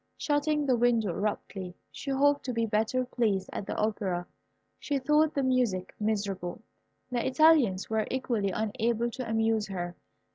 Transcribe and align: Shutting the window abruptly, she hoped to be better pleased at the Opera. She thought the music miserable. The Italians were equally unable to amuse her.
Shutting 0.17 0.65
the 0.65 0.75
window 0.75 1.11
abruptly, 1.11 1.75
she 1.91 2.09
hoped 2.09 2.43
to 2.45 2.53
be 2.53 2.65
better 2.65 3.05
pleased 3.05 3.51
at 3.53 3.67
the 3.67 3.75
Opera. 3.75 4.25
She 4.79 4.97
thought 4.97 5.35
the 5.35 5.43
music 5.43 5.93
miserable. 5.99 6.63
The 7.11 7.23
Italians 7.23 7.87
were 7.87 8.07
equally 8.09 8.49
unable 8.49 9.11
to 9.11 9.29
amuse 9.29 9.67
her. 9.67 9.95